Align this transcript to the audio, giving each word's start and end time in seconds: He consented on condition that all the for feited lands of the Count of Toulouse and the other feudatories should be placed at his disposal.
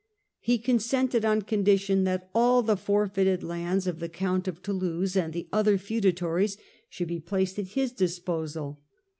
He 0.39 0.57
consented 0.57 1.23
on 1.23 1.43
condition 1.43 2.05
that 2.05 2.27
all 2.33 2.63
the 2.63 2.75
for 2.75 3.05
feited 3.07 3.43
lands 3.43 3.85
of 3.85 3.99
the 3.99 4.09
Count 4.09 4.47
of 4.47 4.63
Toulouse 4.63 5.15
and 5.15 5.31
the 5.31 5.47
other 5.53 5.77
feudatories 5.77 6.57
should 6.89 7.07
be 7.07 7.19
placed 7.19 7.59
at 7.59 7.67
his 7.77 7.91
disposal. 7.91 8.81